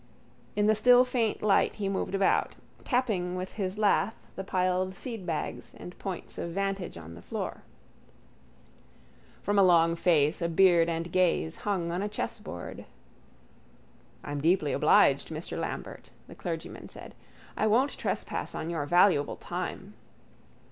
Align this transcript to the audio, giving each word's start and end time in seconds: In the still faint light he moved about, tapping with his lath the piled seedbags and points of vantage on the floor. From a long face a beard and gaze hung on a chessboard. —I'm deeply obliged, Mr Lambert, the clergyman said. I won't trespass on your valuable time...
In 0.55 0.65
the 0.65 0.73
still 0.73 1.05
faint 1.05 1.43
light 1.43 1.75
he 1.75 1.87
moved 1.87 2.15
about, 2.15 2.55
tapping 2.83 3.35
with 3.35 3.53
his 3.53 3.77
lath 3.77 4.25
the 4.35 4.43
piled 4.43 4.95
seedbags 4.95 5.75
and 5.77 5.95
points 5.99 6.39
of 6.39 6.49
vantage 6.49 6.97
on 6.97 7.13
the 7.13 7.21
floor. 7.21 7.61
From 9.43 9.59
a 9.59 9.63
long 9.63 9.95
face 9.95 10.41
a 10.41 10.49
beard 10.49 10.89
and 10.89 11.11
gaze 11.11 11.57
hung 11.57 11.91
on 11.91 12.01
a 12.01 12.09
chessboard. 12.09 12.85
—I'm 14.23 14.41
deeply 14.41 14.73
obliged, 14.73 15.29
Mr 15.29 15.55
Lambert, 15.55 16.09
the 16.27 16.33
clergyman 16.33 16.89
said. 16.89 17.13
I 17.55 17.67
won't 17.67 17.95
trespass 17.95 18.55
on 18.55 18.71
your 18.71 18.87
valuable 18.87 19.35
time... 19.35 19.93